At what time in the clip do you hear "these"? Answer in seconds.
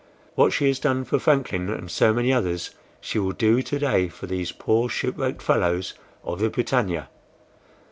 4.25-4.51